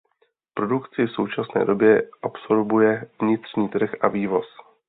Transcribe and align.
Produkci 0.53 1.05
v 1.07 1.11
současné 1.11 1.65
době 1.65 2.09
absorbuje 2.23 3.09
vnitřní 3.21 3.69
trh 3.69 3.89
a 4.01 4.07
vývoz. 4.07 4.45